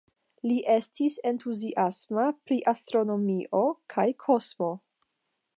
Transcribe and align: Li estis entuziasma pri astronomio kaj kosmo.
Li 0.51 0.53
estis 0.75 1.17
entuziasma 1.31 2.25
pri 2.47 2.59
astronomio 2.73 3.63
kaj 3.97 4.11
kosmo. 4.27 4.75